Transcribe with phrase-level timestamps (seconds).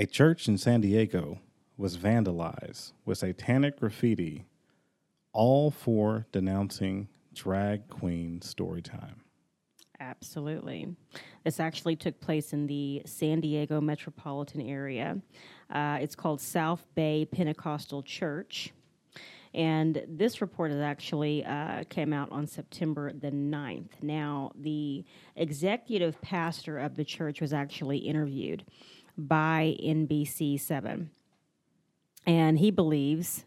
[0.00, 1.40] A church in San Diego
[1.76, 4.46] was vandalized with satanic graffiti,
[5.34, 9.20] all for denouncing drag queen story time.
[10.00, 10.96] Absolutely.
[11.44, 15.20] This actually took place in the San Diego metropolitan area.
[15.68, 18.72] Uh, it's called South Bay Pentecostal Church.
[19.52, 24.00] And this report is actually uh, came out on September the 9th.
[24.00, 25.04] Now, the
[25.36, 28.64] executive pastor of the church was actually interviewed
[29.16, 31.08] by NBC7.
[32.26, 33.44] And he believes,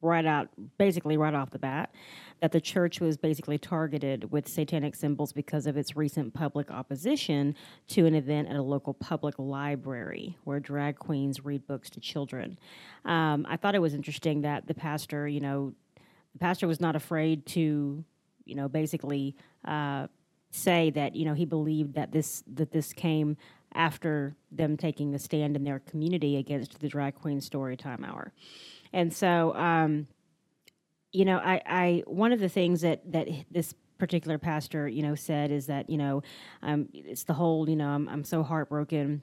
[0.00, 0.48] right out,
[0.78, 1.94] basically right off the bat,
[2.40, 7.54] that the church was basically targeted with satanic symbols because of its recent public opposition
[7.88, 12.58] to an event at a local public library where drag queens read books to children.
[13.04, 15.72] Um, I thought it was interesting that the pastor, you know,
[16.32, 18.04] the pastor was not afraid to,
[18.44, 20.08] you know, basically uh,
[20.54, 23.36] say that you know he believed that this that this came
[23.74, 28.32] after them taking a stand in their community against the drag queen storytime hour,
[28.92, 29.54] and so.
[29.54, 30.08] Um,
[31.14, 35.14] you know, I, I one of the things that that this particular pastor, you know,
[35.14, 36.22] said is that you know,
[36.62, 39.22] um, it's the whole, you know, I'm I'm so heartbroken,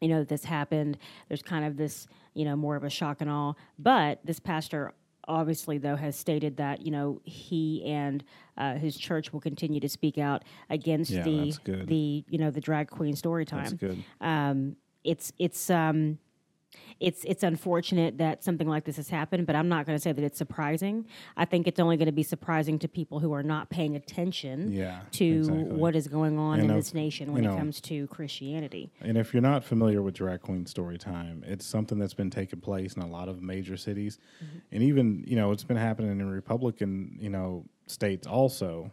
[0.00, 0.98] you know, that this happened.
[1.28, 3.56] There's kind of this, you know, more of a shock and all.
[3.78, 4.92] But this pastor
[5.28, 8.24] obviously though has stated that you know he and
[8.56, 11.48] uh, his church will continue to speak out against Yeah, the
[11.86, 14.04] the you know the drag queen story time That's good.
[14.20, 16.18] um, it's it's um,
[17.00, 20.12] it's it's unfortunate that something like this has happened, but I'm not going to say
[20.12, 21.06] that it's surprising.
[21.36, 24.72] I think it's only going to be surprising to people who are not paying attention
[24.72, 25.64] Yeah, to exactly.
[25.64, 28.90] what is going on And in of- this nation when it know- comes to Christianity.
[29.00, 32.60] And if you're not familiar with Drag Queen story time, it's something that's been taking
[32.60, 34.58] place in a lot of major cities, Mm-hmm.
[34.72, 38.90] and even you know it's been happening in Republican you know states also.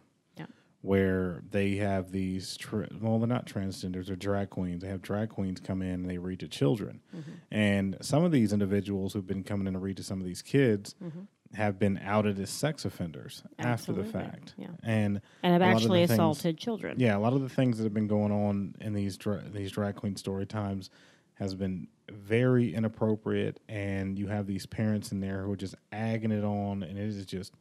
[0.81, 4.81] Where they have these tra- well they're not transgenders they're drag queens.
[4.81, 7.31] They have drag queens come in and they read to children, Mm-hmm.
[7.51, 10.41] and some of these individuals who've been coming in to read to some of these
[10.41, 11.21] kids Mm-hmm.
[11.55, 14.67] have been outed as sex offenders after the fact, yeah.
[14.83, 16.99] and And have a lot of actually things- assaulted children.
[16.99, 19.71] yeah, a lot of the things that have been going on in these dra- these
[19.71, 20.89] drag queen story times
[21.33, 26.31] has been very inappropriate, and you have these parents in there who are just agging
[26.31, 27.53] it on, and it is just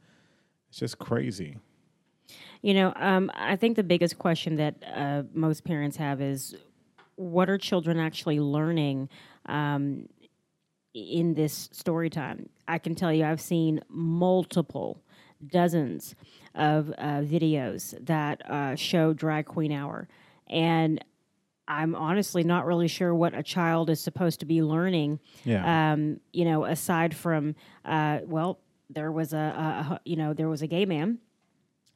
[0.68, 1.56] it's just crazy.
[2.62, 6.56] You know, um, I think the biggest question that uh, most parents have is
[7.16, 9.08] what are children actually learning
[9.46, 10.08] um,
[10.94, 12.48] in this story time?
[12.66, 15.02] I can tell you, I've seen multiple,
[15.46, 16.16] dozens
[16.54, 20.08] of uh, videos that uh, show Drag Queen Hour.
[20.48, 21.04] And
[21.68, 26.18] I'm honestly not really sure what a child is supposed to be learning Yeah, um,
[26.32, 28.58] you know, aside from, uh, well,
[28.90, 31.18] there was a, a, a, you know, there was a gay man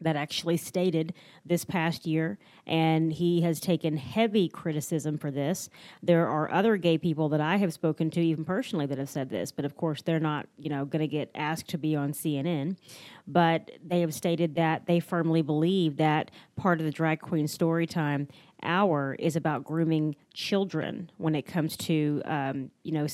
[0.02, 1.14] that actually stated
[1.44, 5.68] this past year, and he has taken heavy criticism for this.
[6.02, 9.30] There are other gay people that I have spoken to, even personally, that have said
[9.30, 12.12] this, but of course, they're not, you know, going to get asked to be on
[12.12, 12.76] CNN.
[13.26, 17.86] But they have stated that they firmly believe that part of the drag queen story
[17.86, 18.28] time
[18.62, 23.06] hour is about grooming children when it comes to, um, you know,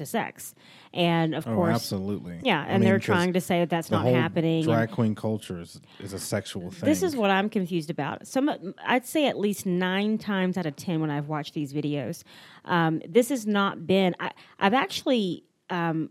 [0.00, 0.54] to sex,
[0.92, 2.40] and of oh, course, absolutely.
[2.42, 4.64] yeah, I and mean, they're trying to say that that's not happening.
[4.64, 6.88] Drag queen culture is, is a sexual thing.
[6.88, 8.26] this is what I'm confused about.
[8.26, 12.24] Some, I'd say at least nine times out of ten when I've watched these videos,
[12.64, 14.14] um, this has not been.
[14.18, 16.10] I, I've actually um,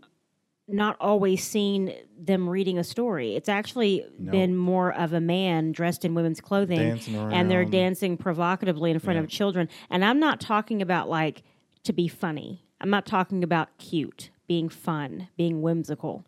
[0.72, 3.34] not always seen them reading a story.
[3.34, 8.90] It's actually been more of a man dressed in women's clothing, and they're dancing provocatively
[8.90, 9.68] in front of children.
[9.90, 11.42] And I'm not talking about like
[11.84, 12.64] to be funny.
[12.80, 16.24] I'm not talking about cute, being fun, being whimsical.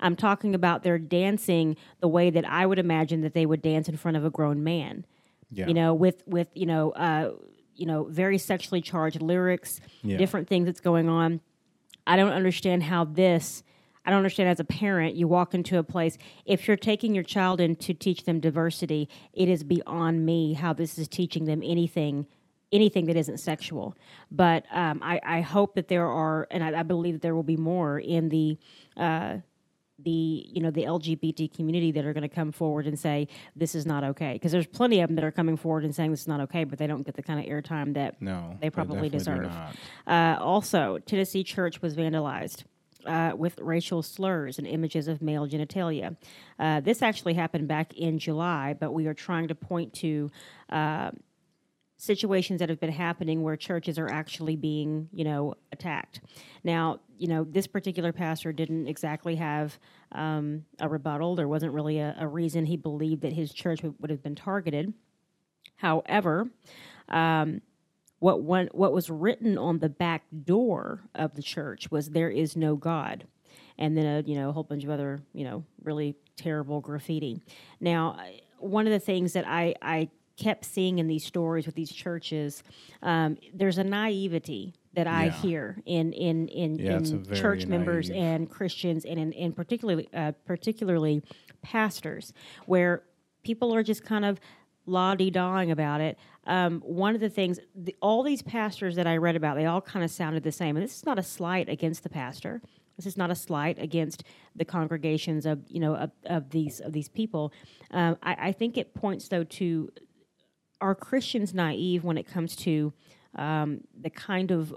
[0.00, 3.88] I'm talking about their dancing the way that I would imagine that they would dance
[3.88, 5.06] in front of a grown man.
[5.50, 5.68] Yeah.
[5.68, 7.32] You know, with with you know, uh,
[7.76, 10.16] you know, very sexually charged lyrics, Yeah.
[10.16, 11.40] different things that's going on.
[12.06, 13.62] I don't understand how this.
[14.04, 16.18] I don't understand as a parent, you walk into a place.
[16.44, 20.74] If you're taking your child in to teach them diversity, it is beyond me how
[20.74, 22.26] this is teaching them anything,
[22.74, 23.96] anything that isn't sexual.
[24.30, 27.42] But um, I, I hope that there are, and I, I believe that there will
[27.42, 28.58] be more in the.
[28.96, 29.38] Uh,
[30.00, 33.76] the you know the LGBT community that are going to come forward and say this
[33.76, 36.22] is not okay because there's plenty of them that are coming forward and saying this
[36.22, 39.08] is not okay, but they don't get the kind of airtime that no, they probably
[39.08, 39.52] do deserve.
[40.08, 42.64] uh, also, Tennessee Church was vandalized.
[43.06, 46.16] Uh, with racial slurs and images of male genitalia.
[46.58, 50.30] Uh, this actually happened back in July, but we are trying to point to
[50.70, 51.10] uh,
[52.04, 56.20] situations that have been happening where churches are actually being, you know, attacked.
[56.62, 59.78] Now, you know, this particular pastor didn't exactly have
[60.12, 61.36] um, a rebuttal.
[61.36, 64.34] There wasn't really a, a reason he believed that his church would, would have been
[64.34, 64.92] targeted.
[65.76, 66.48] However,
[67.08, 67.60] um,
[68.18, 72.56] what one what was written on the back door of the church was there is
[72.56, 73.26] no God.
[73.76, 77.42] And then a you know a whole bunch of other you know really terrible graffiti.
[77.80, 78.18] Now,
[78.58, 82.62] one of the things that I I kept seeing in these stories with these churches,
[83.02, 85.30] um, there's a naivety that I Yeah.
[85.32, 88.22] hear in in in, Yeah, in church members naive.
[88.22, 91.22] and Christians and in, in particularly uh, particularly
[91.62, 92.32] pastors,
[92.66, 93.02] where
[93.42, 94.40] people are just kind of
[94.86, 96.18] la di dawing about it.
[96.46, 99.80] Um, one of the things, the, all these pastors that I read about, they all
[99.80, 100.76] kind of sounded the same.
[100.76, 102.60] And this is not a slight against the pastor.
[102.96, 106.92] This is not a slight against the congregations of you know of, of these of
[106.92, 107.52] these people.
[107.90, 109.90] Um, I, I think it points though to
[110.84, 112.92] are Christians naive when it comes to
[113.36, 114.74] um, the kind of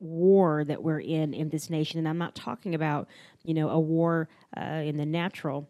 [0.00, 2.00] war that we're in in this nation?
[2.00, 3.08] And I'm not talking about
[3.44, 5.68] you know a war uh, in the natural.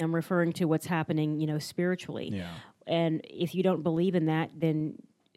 [0.00, 2.30] I'm referring to what's happening, you know, spiritually.
[2.32, 2.50] Yeah.
[2.86, 4.94] And if you don't believe in that, then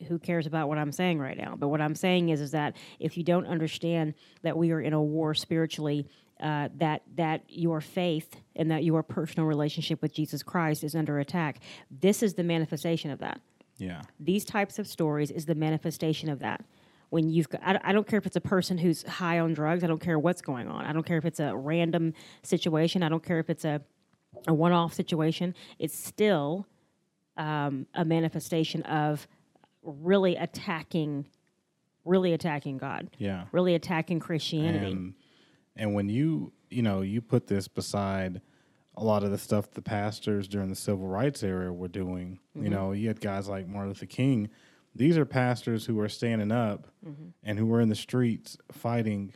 [0.07, 1.56] who cares about what I'm saying right now?
[1.57, 4.13] But what I'm saying is, is that if you don't understand
[4.44, 6.07] that we are in a war spiritually,
[6.39, 11.19] uh, that that your faith and that your personal relationship with Jesus Christ is under
[11.19, 13.42] attack, this is the manifestation of that.
[13.78, 14.01] Yeah.
[14.19, 16.63] These types of stories is the manifestation of that.
[17.10, 19.84] When you've got, I, I don't care if it's a person who's high on drugs.
[19.84, 20.86] I don't care what's going on.
[20.86, 22.13] I don't care if it's a random
[22.44, 23.01] situation.
[23.04, 23.81] I don't care if it's a
[24.48, 25.56] a one-off situation.
[25.80, 26.68] It's still
[27.38, 29.28] um, a manifestation of
[29.81, 31.25] really attacking,
[32.06, 33.45] really attacking God, Yeah.
[33.51, 34.92] really attacking Christianity.
[34.92, 35.13] And
[35.77, 38.41] and when you you know you put this beside
[38.97, 42.63] a lot of the stuff the pastors during the civil rights era were doing, you
[42.63, 42.71] mm-hmm.
[42.71, 44.50] know, you had guys like Martin Luther King.
[44.95, 47.27] These are pastors who are standing up mm-hmm.
[47.44, 49.33] and who were in the streets fighting.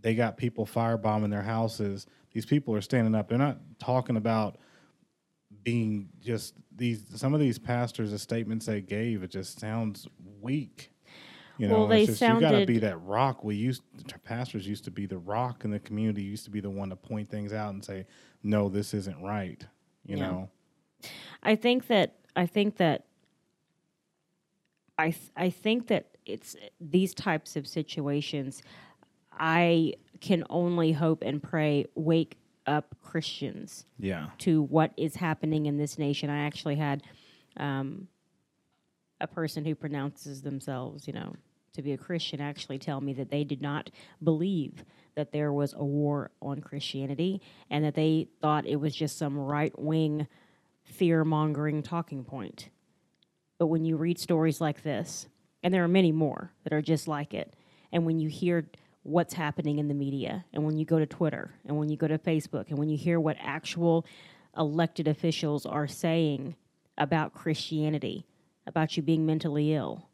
[0.00, 2.06] They got people firebombing their houses.
[2.32, 3.28] These people are standing up.
[3.28, 4.58] They're not talking about
[5.64, 7.02] being just these.
[7.16, 10.06] Some of these pastors, the statements they gave, it just sounds
[10.40, 10.92] weak.
[11.60, 13.44] You know, Well, they just, you got to be that rock.
[13.44, 13.82] We used
[14.24, 16.22] pastors used to be the rock in the community.
[16.22, 18.06] Used to be the one to point things out and say,
[18.42, 19.62] "No, this isn't right."
[20.06, 20.22] You Yeah.
[20.22, 20.50] know,
[21.42, 23.04] I think that I think that
[24.96, 28.62] I th- I think that it's these types of situations.
[29.30, 35.76] I can only hope and pray wake up Christians yeah, to what is happening in
[35.76, 36.30] this nation.
[36.30, 37.02] I actually had
[37.58, 38.08] um,
[39.20, 41.34] a person who pronounces themselves, you know,
[41.74, 43.90] to be a Christian actually tell me that they did not
[44.22, 44.84] believe
[45.14, 47.40] that there was a war on Christianity
[47.70, 50.26] and that they thought it was just some right wing
[50.82, 52.68] fear mongering talking point.
[53.58, 55.28] But when you read stories like this,
[55.62, 57.54] and there are many more that are just like it,
[57.92, 58.66] and when you hear
[59.02, 62.08] what's happening in the media, and when you go to Twitter, and when you go
[62.08, 64.06] to Facebook, and when you hear what actual
[64.56, 66.56] elected officials are saying
[66.98, 68.26] about Christianity,
[68.66, 70.09] about you being mentally ill,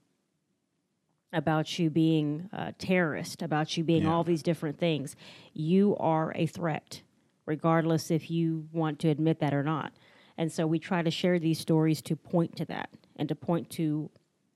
[1.36, 4.12] about you being a terrorist, about you being Yeah.
[4.12, 5.14] all these different things,
[5.52, 7.02] you are a threat,
[7.44, 9.92] regardless if you want to admit that or not.
[10.38, 13.68] And so we try to share these stories to point to that and to point
[13.72, 14.10] to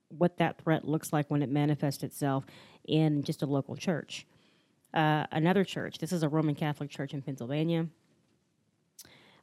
[0.09, 2.45] what that threat looks like when it manifests itself
[2.85, 4.25] in just a local church.
[4.93, 7.87] Uh, another church, this is a Roman Catholic church in Pennsylvania.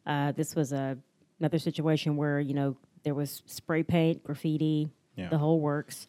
[0.06, 0.98] Uh, this was a,
[1.38, 5.28] another situation where, you know, there was spray paint, graffiti, Yeah.
[5.28, 6.08] the whole works.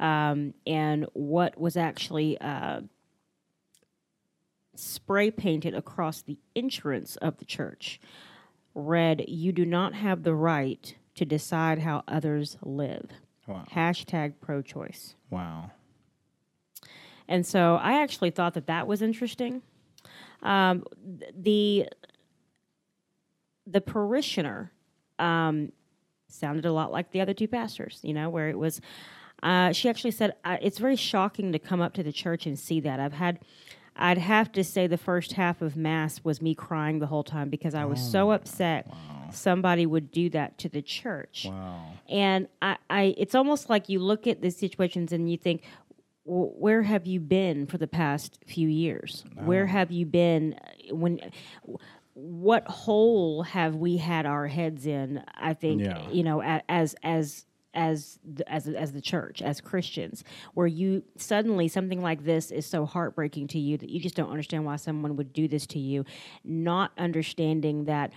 [0.00, 2.82] Um, and what was actually uh,
[4.74, 8.00] spray painted across the entrance of the church
[8.74, 13.10] read, You do not have the right to decide how others live.
[13.46, 15.16] wow, Hashtag pro choice.
[15.30, 15.72] wow,
[17.26, 19.62] And so I actually thought that that was interesting.
[20.42, 20.84] Um,
[21.36, 21.88] the
[23.66, 24.70] the parishioner
[25.18, 25.72] um,
[26.28, 28.80] sounded a lot like the other two pastors, you know, where it was.
[29.42, 32.58] Uh, she actually said uh, it's very shocking to come up to the church and
[32.58, 32.98] see that.
[33.00, 33.38] I've had,
[33.96, 37.48] I'd have to say, the first half of mass was me crying the whole time
[37.48, 38.86] because I was so upset
[39.30, 41.46] somebody would do that to the church.
[41.48, 45.62] wow, And I, I, it's almost like you look at these situations and you think,
[46.24, 49.24] well, where have you been for the past few years?
[49.34, 51.20] Where have you been uh, when?
[52.14, 55.22] What hole have we had our heads in?
[55.34, 56.10] I think Yeah.
[56.10, 62.02] you know, as as as as as the church, as Christians, where you suddenly something
[62.02, 65.32] like this is so heartbreaking to you that you just don't understand why someone would
[65.32, 66.04] do this to you,
[66.44, 68.12] not understanding that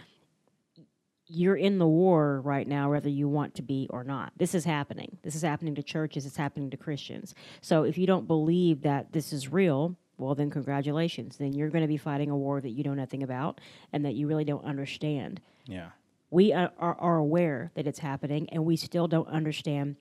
[1.27, 4.33] you're in the war right now, whether you want to be or not.
[4.35, 5.17] This is happening.
[5.23, 6.25] This is happening to churches.
[6.25, 7.33] It's happening to Christians.
[7.61, 11.37] So if you don't believe that this is real, well, then congratulations.
[11.37, 13.61] Then you're going to be fighting a war that you know nothing about
[13.93, 15.39] and that you really don't understand.
[15.65, 15.91] yeah,
[16.31, 19.97] We are, are, are aware that it's happening, and we still don't understand.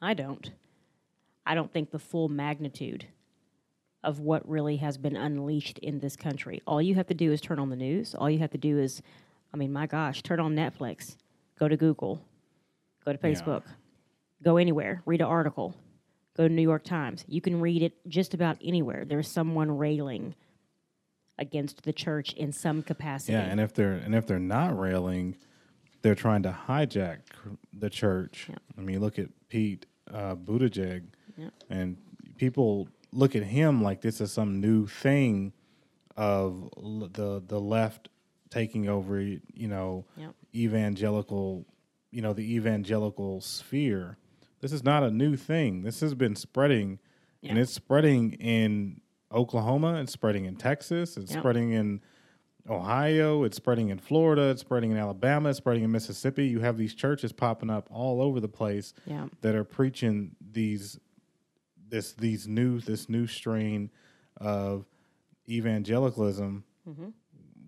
[0.00, 0.50] I don't.
[1.44, 3.06] I don't think the full magnitude
[4.02, 6.62] of what really has been unleashed in this country.
[6.66, 8.14] All you have to do is turn on the news.
[8.14, 9.02] All you have to do is,
[9.52, 11.16] I mean, my gosh, turn on Netflix,
[11.58, 12.24] go to Google,
[13.04, 13.64] go to Facebook,
[14.42, 15.74] go anywhere, read an article,
[16.36, 17.24] go to New York Times.
[17.26, 19.04] You can read it just about anywhere.
[19.04, 20.34] There's someone railing
[21.40, 23.32] against the church in some capacity.
[23.32, 25.36] Yeah, and if they're and if they're not railing,
[26.02, 27.20] they're trying to hijack
[27.72, 28.46] the church.
[28.48, 28.56] Yeah.
[28.78, 31.04] I mean, look at Pete uh, Buttigieg,
[31.36, 31.48] Yeah.
[31.68, 31.96] and
[32.36, 35.52] people look at him like this is some new thing
[36.16, 36.70] of
[37.12, 38.08] the the left
[38.50, 39.20] taking over.
[39.20, 40.34] You know, Yep.
[40.54, 41.66] evangelical,
[42.10, 44.16] you know, the evangelical sphere.
[44.60, 45.82] This is not a new thing.
[45.82, 46.98] This has been spreading,
[47.42, 49.00] and it's spreading in
[49.32, 50.00] Oklahoma.
[50.00, 51.16] It's spreading in Texas.
[51.16, 51.40] It's Yep.
[51.40, 52.00] spreading in
[52.68, 53.44] Ohio.
[53.44, 54.50] It's spreading in Florida.
[54.50, 55.50] It's spreading in Alabama.
[55.50, 56.46] It's spreading in Mississippi.
[56.46, 59.28] You have these churches popping up all over the place Yeah.
[59.40, 60.98] that are preaching these
[61.88, 63.90] this these new this new strain
[64.36, 64.86] of
[65.48, 67.08] evangelicalism mm-hmm.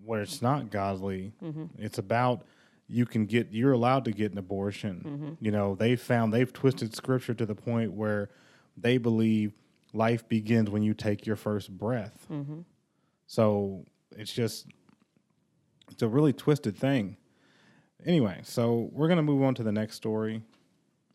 [0.03, 1.33] where it's not godly.
[1.43, 1.65] Mm-hmm.
[1.77, 2.45] It's about
[2.87, 5.03] you can get you're allowed to get an abortion.
[5.05, 5.45] Mm-hmm.
[5.45, 8.29] You know, they found they've twisted scripture to the point where
[8.77, 9.53] they believe
[9.93, 12.27] life begins when you take your first breath.
[13.27, 13.85] So
[14.17, 14.67] it's just
[15.91, 17.17] it's a really twisted thing.
[18.05, 20.41] Anyway, so we're gonna move on to the next story.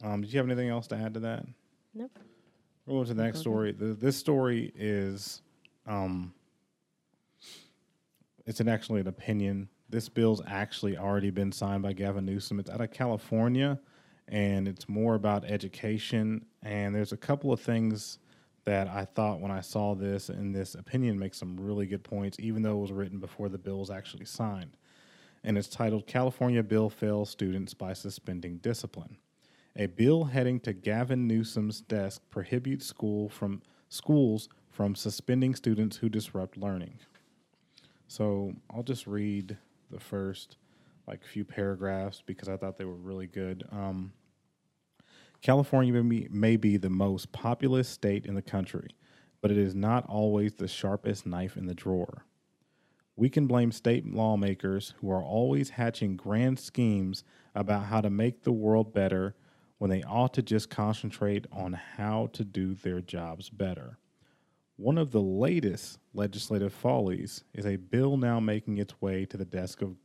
[0.02, 1.44] Um, did you have anything else to add to that?
[1.94, 2.18] Nope.
[2.86, 3.72] We'll go to the next story.
[3.72, 5.42] The, this story is,
[5.86, 6.32] um,
[8.46, 9.68] it's an actually an opinion.
[9.90, 12.58] This bill's actually already been signed by Gavin Newsom.
[12.60, 13.78] It's out of California,
[14.28, 16.46] and it's more about education.
[16.62, 18.18] And there's a couple of things
[18.68, 22.38] that I thought when I saw this, and this opinion makes some really good points,
[22.38, 24.76] even though it was written before the bill was actually signed.
[25.42, 29.16] And it's titled "California Bill Fails Students by Suspending Discipline."
[29.76, 36.10] A bill heading to Gavin Newsom's desk prohibutes school from schools from suspending students who
[36.10, 36.98] disrupt learning.
[38.06, 39.56] So I'll just read
[39.90, 40.58] the first
[41.06, 43.66] like few paragraphs because I thought they were really good.
[43.72, 44.12] Um,
[45.40, 48.88] California may be, may be the most populous state in the country,
[49.40, 52.24] but it is not always the sharpest knife in the drawer.
[53.14, 58.42] We can blame state lawmakers who are always hatching grand schemes about how to make
[58.42, 59.34] the world better
[59.78, 63.98] when they ought to just concentrate on how to do their jobs better.
[64.76, 69.44] One of the latest legislative follies is a bill now making its way to the
[69.44, 69.96] desk of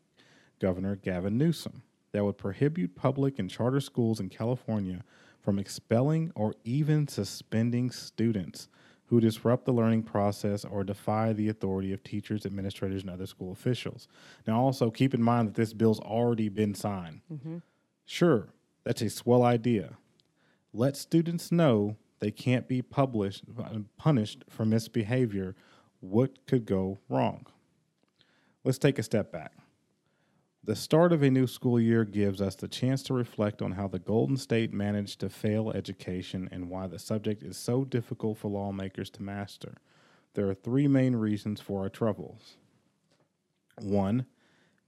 [0.59, 5.03] Governor Gavin Newsom that would prohibit public and charter schools in California
[5.41, 8.69] from expelling or even suspending students
[9.07, 13.51] who disrupt the learning process or defy the authority of teachers, administrators, and other school
[13.51, 14.07] officials.
[14.47, 17.21] Now, also keep in mind that this bill's already been signed.
[17.31, 17.57] Mm-hmm.
[18.05, 18.47] Sure,
[18.83, 19.97] that's a swell idea.
[20.73, 23.43] Let students know they can't be published,
[23.97, 25.55] punished for misbehavior.
[25.99, 27.45] What could go wrong?
[28.63, 29.51] Let's take a step back.
[30.65, 33.89] The start of a new school year gives us the chance to reflect on how
[33.89, 38.47] the Golden State managed to fail education and why the subject is so difficult for
[38.47, 39.75] lawmakers to master.
[40.35, 42.55] There are three main reasons for our troubles.
[43.81, 44.25] One,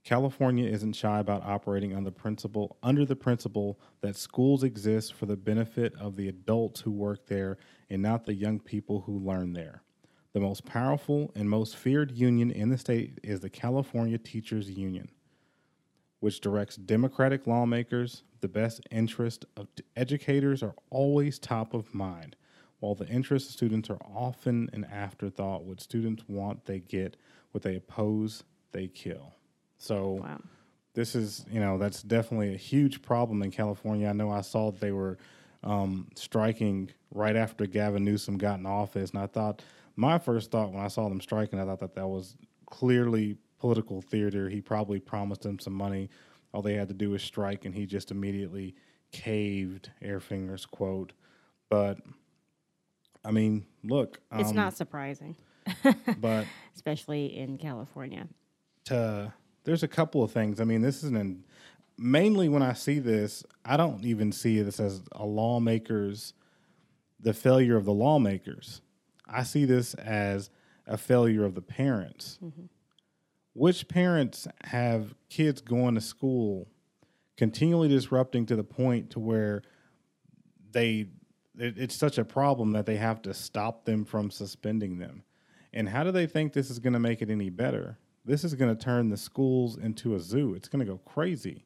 [0.02, 5.26] California isn't shy about operating on the principle under the principle that schools exist for
[5.26, 7.58] the benefit of the adults who work there
[7.90, 9.82] and not the young people who learn there.
[10.32, 15.10] The most powerful and most feared union in the state is the California Teachers Union,
[16.20, 18.22] which directs Democratic lawmakers.
[18.40, 22.36] The best interest of educators are always top of mind,
[22.80, 25.64] while the interests of students are often an afterthought.
[25.64, 27.16] What students want, they get.
[27.52, 29.34] What they oppose, they kill.
[29.78, 30.40] So Wow.
[30.94, 34.08] this is you know that's definitely a huge problem in California.
[34.08, 35.16] I know I saw that they were
[35.62, 39.62] um, striking right after Gavin Newsom got in office, and I thought
[39.96, 44.00] my first thought when I saw them striking, I thought that that was clearly political
[44.00, 44.48] theater.
[44.48, 46.10] He probably promised them some money.
[46.52, 48.74] All they had to do was strike, and he just immediately
[49.12, 49.90] caved.
[50.02, 51.12] Airfinger's quote,
[51.68, 51.98] but
[53.24, 55.36] I mean, look, It's um, not surprising,
[56.18, 58.28] but especially in California.
[58.84, 59.32] to
[59.64, 60.60] there's a couple of things.
[60.60, 61.44] I mean, this is an
[61.98, 66.34] mainly when I see this, I don't even see this as a lawmaker's
[67.18, 68.82] the failure of the lawmakers.
[69.28, 70.50] I see this as
[70.86, 72.38] a failure of the parents.
[73.56, 76.68] Which parents have kids going to school
[77.38, 79.62] continually disrupting to the point to where
[80.72, 81.06] they
[81.58, 85.22] it, it's such a problem that they have to stop them from suspending them.
[85.72, 87.98] And how do they think this is going to make it any better?
[88.26, 90.52] This is going to turn the schools into a zoo.
[90.52, 91.64] It's going to go crazy.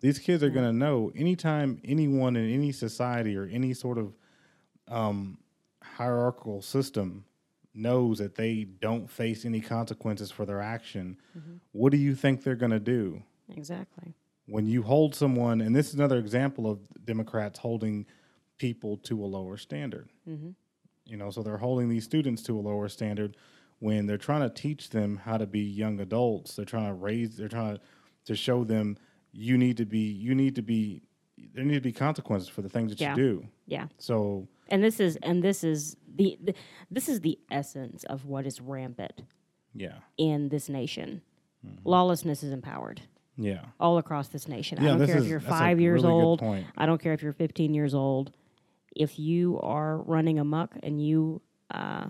[0.00, 4.12] These kids are going to know anytime anyone in any society or any sort of
[4.88, 5.38] um,
[5.84, 7.26] hierarchical system
[7.78, 11.56] knows that they don't face any consequences for their action, mm-hmm.
[11.72, 13.22] what do you think they're going to do?
[13.56, 14.14] Exactly.
[14.46, 18.06] When you hold someone, and this is another example of Democrats holding
[18.58, 20.08] people to a lower standard.
[20.28, 20.50] Mm-hmm.
[21.06, 23.36] You know, so they're holding these students to a lower standard
[23.78, 26.56] when they're trying to teach them how to be young adults.
[26.56, 27.36] They're trying to raise.
[27.36, 27.82] They're trying to,
[28.26, 28.98] to show them
[29.32, 30.00] you need to be.
[30.00, 31.02] You need to be.
[31.54, 33.14] There need to be consequences for the things that Yeah.
[33.14, 33.46] you do.
[33.66, 33.86] Yeah.
[33.98, 36.54] So And this is and this is the, the
[36.90, 39.22] this is the essence of what is rampant
[39.74, 41.22] yeah, in this nation.
[41.66, 41.88] Mm-hmm.
[41.88, 43.02] Lawlessness is empowered
[43.36, 44.82] yeah, all across this nation.
[44.82, 46.42] Yeah, I don't care is- if you're five years really old.
[46.76, 48.32] I don't care if you're 15 years old.
[48.94, 52.06] If you are running amok and you uh,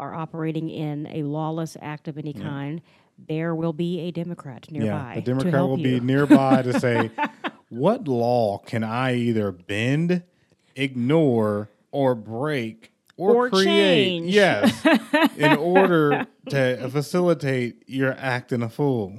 [0.00, 2.80] are operating in a lawless act of any kind,
[3.28, 4.86] there will be a Democrat nearby.
[4.86, 5.14] yeah.
[5.14, 6.00] The to Democrat will you.
[6.00, 7.10] be nearby to say,
[7.68, 10.24] what law can I either bend,
[10.76, 13.64] ignore, or break or, Or create?
[13.64, 14.34] change.
[14.34, 14.84] Yes,
[15.36, 19.16] in order to facilitate your acting a fool.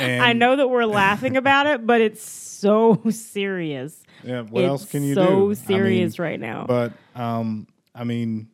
[0.00, 4.02] And I know that we're laughing about it, but it's so serious.
[4.24, 5.50] Yeah, what it's else can you so do?
[5.52, 6.64] I serious mean, right now.
[6.66, 8.48] But um, I mean,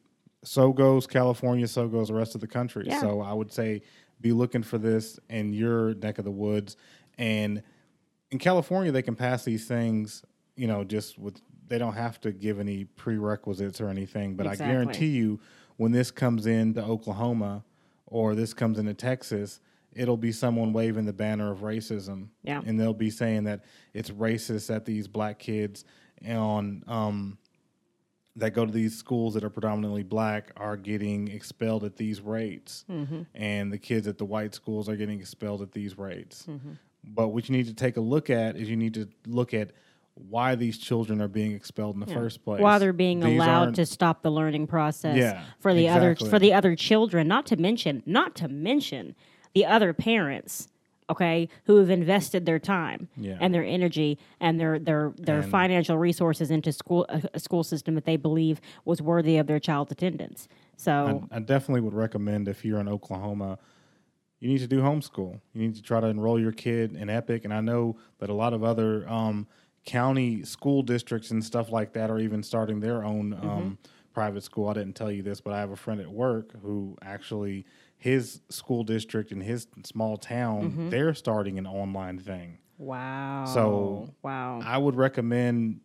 [0.44, 2.84] so goes California, so goes the rest of the country.
[2.86, 3.00] Yeah.
[3.00, 3.82] So I would say
[4.20, 6.76] be looking for this in your neck of the woods.
[7.18, 7.62] And
[8.30, 10.24] in California, they can pass these things,
[10.56, 11.40] you know, just with
[11.72, 14.36] they don't have to give any prerequisites or anything.
[14.36, 14.66] But Exactly.
[14.66, 15.40] I guarantee you,
[15.78, 17.64] when this comes into Oklahoma
[18.04, 19.58] or this comes into Texas,
[19.94, 22.28] it'll be someone waving the banner of racism.
[22.42, 22.60] Yeah.
[22.66, 23.64] And they'll be saying that
[23.94, 25.86] it's racist that these black kids
[26.28, 27.38] on um,
[28.36, 32.84] that go to these schools that are predominantly black are getting expelled at these rates,
[33.34, 36.46] and the kids at the white schools are getting expelled at these rates.
[37.02, 39.70] But what you need to take a look at is you need to look at
[40.14, 42.60] why these children are being expelled in the first place.
[42.60, 46.26] while they're being These allowed aren't- to stop the learning process Yeah, for the exactly.
[46.26, 49.14] other for the other children not to mention not to mention
[49.54, 50.68] the other parents
[51.08, 53.38] okay who have invested their time Yeah.
[53.40, 57.64] and their energy and their their their And- financial resources into school a, a school
[57.64, 62.48] system that they believe was worthy of their child's attendance so I definitely would recommend
[62.48, 63.58] if you're in Oklahoma,
[64.40, 65.40] you need to do homeschool.
[65.54, 67.44] You need to try to enroll your kid in Epic.
[67.44, 69.46] And I know that a lot of other um,
[69.84, 73.72] county school districts and stuff like that are even starting their own um, mm-hmm.
[74.12, 74.68] private school.
[74.68, 77.66] I didn't tell you this, but I have a friend at work who actually
[77.96, 80.90] his school district in his small town mm-hmm.
[80.90, 82.58] they're starting an online thing.
[82.76, 83.44] wow.
[83.46, 84.60] So, wow.
[84.64, 85.80] I would recommend,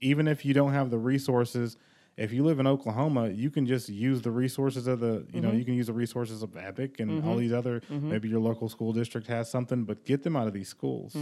[0.00, 1.76] even if you don't have the resources,
[2.16, 5.48] if you live in Oklahoma, you can just use the resources of the, you know,
[5.48, 5.58] mm-hmm.
[5.58, 8.92] you can use the resources of Epic and all these other, maybe your local school
[8.92, 11.14] district has something, but get them out of these schools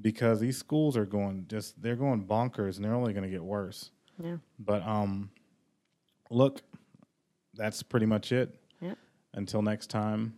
[0.00, 3.42] because these schools are going just, they're going bonkers and they're only going to get
[3.44, 3.90] worse.
[4.22, 5.30] yeah But, um,
[6.30, 6.62] look,
[7.54, 8.54] that's pretty much it.
[8.80, 8.96] Yep.
[9.34, 10.34] Until next time.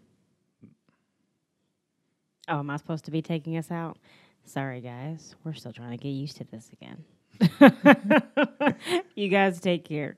[2.49, 3.97] oh am i supposed to be taking us out
[4.45, 7.03] sorry guys we're still trying to get used to this again
[9.17, 10.17] you guys take care